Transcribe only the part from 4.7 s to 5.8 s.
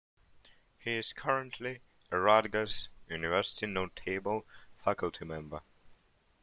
faculty member.